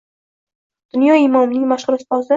Dunyo 0.93 1.13
imomining 1.27 1.71
mashhur 1.73 1.99
ustozi 2.01 2.29